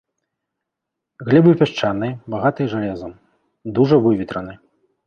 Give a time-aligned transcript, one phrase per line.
[1.27, 3.13] Глебы пясчаныя, багатыя жалезам,
[3.77, 4.53] дужа выветраны.